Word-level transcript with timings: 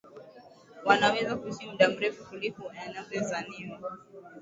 wanaweza 0.85 1.35
kuishi 1.35 1.65
muda 1.65 1.89
mrefu 1.89 2.29
kuliko 2.29 2.63
inavyozaniwa 2.89 3.79